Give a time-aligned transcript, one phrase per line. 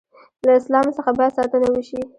[0.45, 2.01] له اسلام څخه باید ساتنه وشي.